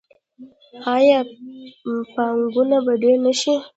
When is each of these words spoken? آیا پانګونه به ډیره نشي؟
آیا 0.95 1.19
پانګونه 2.13 2.77
به 2.85 2.93
ډیره 3.01 3.21
نشي؟ 3.25 3.55